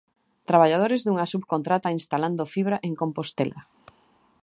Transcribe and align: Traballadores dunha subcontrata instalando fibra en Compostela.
Traballadores 0.49 1.01
dunha 1.03 1.29
subcontrata 1.33 1.95
instalando 1.97 2.49
fibra 2.53 2.77
en 2.87 2.93
Compostela. 3.01 3.61